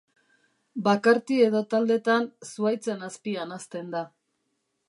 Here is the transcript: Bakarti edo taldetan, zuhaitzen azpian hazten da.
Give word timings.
Bakarti 0.87 1.37
edo 1.49 1.61
taldetan, 1.75 2.25
zuhaitzen 2.53 3.07
azpian 3.11 3.57
hazten 3.59 3.97
da. 3.99 4.07